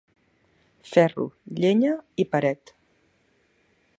[0.91, 1.25] Ferro,
[1.59, 1.93] llenya
[2.23, 2.75] i paret.